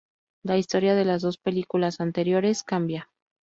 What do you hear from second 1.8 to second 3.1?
anteriores cambia.